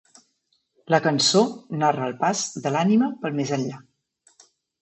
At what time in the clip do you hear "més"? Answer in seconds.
3.41-3.53